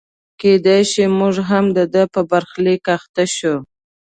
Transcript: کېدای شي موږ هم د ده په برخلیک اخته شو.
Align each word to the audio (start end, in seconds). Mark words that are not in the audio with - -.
کېدای 0.39 0.81
شي 0.91 1.03
موږ 1.19 1.35
هم 1.49 1.65
د 1.77 1.79
ده 1.93 2.03
په 2.13 2.21
برخلیک 2.31 2.83
اخته 2.97 3.23
شو. 3.35 3.55